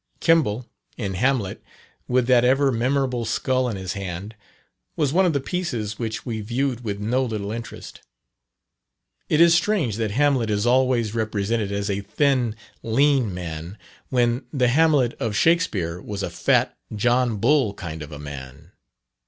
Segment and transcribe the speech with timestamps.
[0.19, 0.65] Kemble,
[0.97, 1.61] in Hamlet,
[2.07, 4.33] with that ever memorable skull in his hand,
[4.95, 8.01] was one of the pieces which we viewed with no little interest.
[9.29, 13.77] It is strange that Hamlet is always represented as a thin, lean man,
[14.09, 18.71] when the Hamlet of Shakspere was a fat, John Bull kind of a man.